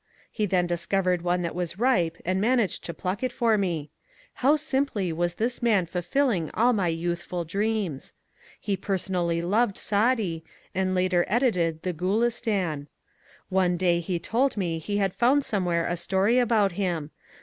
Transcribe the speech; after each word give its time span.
He 0.31 0.47
then 0.47 0.65
discovered 0.65 1.21
one 1.21 1.43
that 1.43 1.53
was 1.53 1.77
ripe 1.77 2.17
and 2.25 2.41
managed 2.41 2.83
to 2.85 2.93
pluck 2.95 3.21
it 3.21 3.31
for 3.31 3.55
me. 3.55 3.91
How 4.41 4.55
simply 4.55 5.13
was 5.13 5.35
this 5.35 5.61
man 5.61 5.85
fulfilling 5.85 6.49
all 6.55 6.73
my 6.73 6.87
youthful 6.87 7.45
dreams! 7.45 8.11
He 8.59 8.75
personally 8.75 9.43
loved 9.43 9.77
Saadi, 9.77 10.43
and 10.73 10.95
later 10.95 11.23
edited 11.27 11.83
the 11.83 11.93
'^ 11.93 11.95
Gulistan." 11.95 12.87
One 13.49 13.77
day 13.77 13.99
he 13.99 14.17
told 14.17 14.57
me 14.57 14.79
he 14.79 14.97
had 14.97 15.13
found 15.13 15.45
somewhere 15.45 15.85
a 15.85 15.95
story 15.95 16.39
about 16.39 16.71
him. 16.71 17.11